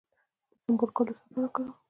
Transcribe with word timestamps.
د 0.49 0.53
سنبل 0.61 0.89
ګل 0.95 1.05
د 1.07 1.09
څه 1.17 1.23
لپاره 1.33 1.45
وکاروم؟ 1.49 1.71